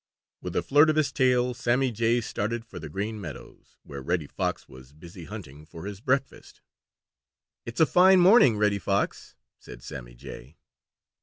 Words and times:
With 0.41 0.55
a 0.55 0.63
flirt 0.63 0.89
of 0.89 0.95
his 0.95 1.11
tail 1.11 1.53
Sammy 1.53 1.91
Jay 1.91 2.21
started 2.21 2.65
for 2.65 2.79
the 2.79 2.89
Green 2.89 3.21
Meadows, 3.21 3.77
where 3.83 4.01
Reddy 4.01 4.25
Fox 4.25 4.67
was 4.67 4.93
busy 4.93 5.25
hunting 5.25 5.63
for 5.63 5.85
his 5.85 6.01
breakfast. 6.01 6.59
"It's 7.67 7.79
a 7.79 7.85
fine 7.85 8.19
morning, 8.19 8.57
Reddy 8.57 8.79
Fox," 8.79 9.35
said 9.59 9.83
Sammy 9.83 10.15
Jay. 10.15 10.57